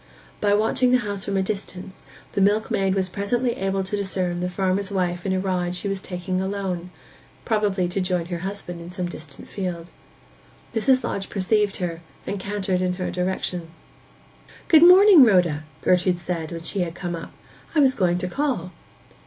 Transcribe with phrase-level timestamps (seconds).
[0.39, 4.49] By watching the house from a distance the milkmaid was presently able to discern the
[4.49, 9.05] farmer's wife in a ride she was taking alone—probably to join her husband in some
[9.07, 9.91] distant field.
[10.73, 11.03] Mrs.
[11.03, 13.67] Lodge perceived her, and cantered in her direction.
[14.69, 17.31] 'Good morning, Rhoda!' Gertrude said, when she had come up.
[17.75, 18.71] 'I was going to call.